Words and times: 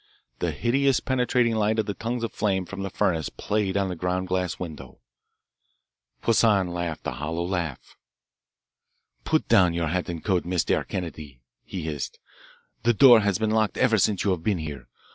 The 0.39 0.49
hideous 0.49 0.99
penetrating 0.99 1.53
light 1.53 1.77
of 1.77 1.85
the 1.85 1.93
tongues 1.93 2.23
of 2.23 2.33
flame 2.33 2.65
from 2.65 2.81
the 2.81 2.89
furnace 2.89 3.29
played 3.29 3.77
on 3.77 3.87
the 3.87 3.95
ground 3.95 4.27
glass 4.29 4.57
window. 4.57 4.97
Poissan 6.23 6.69
laughed 6.73 7.05
a 7.05 7.11
hollow 7.11 7.45
laugh. 7.45 7.95
"Put 9.25 9.47
down 9.47 9.75
your 9.75 9.89
hat 9.89 10.09
and 10.09 10.25
coat, 10.25 10.43
Mistair 10.43 10.83
Kennedy," 10.85 11.43
he 11.63 11.83
hissed. 11.83 12.17
"The 12.81 12.95
door 12.95 13.19
has 13.19 13.37
been 13.37 13.51
locked 13.51 13.77
ever 13.77 13.99
since 13.99 14.23
you 14.23 14.31
have 14.31 14.41
been 14.41 14.57
here. 14.57 14.87